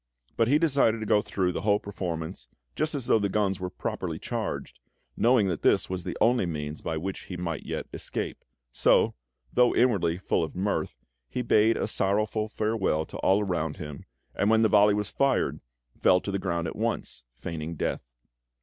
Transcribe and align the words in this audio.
But 0.35 0.47
he 0.47 0.57
decided 0.57 0.99
to 1.01 1.05
go 1.05 1.21
through 1.21 1.51
the 1.51 1.61
whole 1.61 1.77
performance 1.77 2.47
just 2.75 2.95
as 2.95 3.05
though 3.05 3.19
the 3.19 3.29
guns 3.29 3.59
were 3.59 3.69
properly 3.69 4.17
charged, 4.17 4.79
knowing 5.15 5.47
that 5.49 5.61
this 5.61 5.91
was 5.91 6.03
the 6.03 6.17
only 6.19 6.47
means 6.47 6.81
by 6.81 6.97
which 6.97 7.25
he 7.25 7.37
might 7.37 7.67
yet 7.67 7.85
escape; 7.93 8.43
so, 8.71 9.13
though 9.53 9.75
inwardly 9.75 10.17
full 10.17 10.43
of 10.43 10.55
mirth, 10.55 10.97
he 11.29 11.43
bade 11.43 11.77
a 11.77 11.87
sorrowful 11.87 12.49
farewell 12.49 13.05
to 13.05 13.17
all 13.17 13.41
around 13.43 13.77
him, 13.77 14.05
and 14.33 14.49
when 14.49 14.63
the 14.63 14.69
volley 14.69 14.95
was 14.95 15.11
fired, 15.11 15.61
fell 15.99 16.19
to 16.19 16.31
the 16.31 16.39
ground 16.39 16.65
at 16.65 16.75
once, 16.75 17.23
feigning 17.35 17.75
death. 17.75 18.11